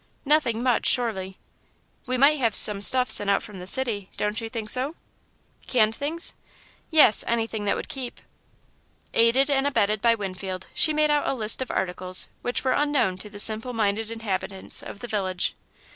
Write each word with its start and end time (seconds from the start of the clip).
"Nothing 0.25 0.63
much, 0.63 0.87
surely." 0.87 1.37
"We 2.07 2.17
might 2.17 2.39
have 2.39 2.55
some 2.55 2.81
stuff 2.81 3.11
sent 3.11 3.29
out 3.29 3.43
from 3.43 3.59
the 3.59 3.67
city, 3.67 4.09
don't 4.17 4.41
you 4.41 4.49
think 4.49 4.67
so?" 4.71 4.95
"Canned 5.67 5.93
things?" 5.93 6.33
"Yes 6.89 7.23
anything 7.27 7.65
that 7.65 7.75
would 7.75 7.87
keep." 7.87 8.19
Aided 9.13 9.51
and 9.51 9.67
abetted 9.67 10.01
by 10.01 10.15
Winfield, 10.15 10.65
she 10.73 10.91
made 10.91 11.11
out 11.11 11.27
a 11.27 11.35
list 11.35 11.61
of 11.61 11.69
articles 11.69 12.29
which 12.41 12.63
were 12.63 12.71
unknown 12.73 13.17
to 13.17 13.29
the 13.29 13.37
simple 13.37 13.73
minded 13.73 14.09
inhabitants 14.09 14.81
of 14.81 15.01
the 15.01 15.07
village. 15.07 15.53